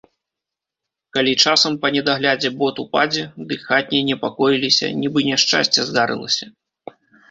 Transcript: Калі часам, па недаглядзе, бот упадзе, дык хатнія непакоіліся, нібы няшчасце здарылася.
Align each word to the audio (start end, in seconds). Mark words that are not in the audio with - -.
Калі 1.17 1.33
часам, 1.43 1.71
па 1.83 1.91
недаглядзе, 1.97 2.49
бот 2.63 2.75
упадзе, 2.85 3.23
дык 3.53 3.61
хатнія 3.69 4.03
непакоіліся, 4.11 4.93
нібы 5.07 5.19
няшчасце 5.33 5.79
здарылася. 5.93 6.55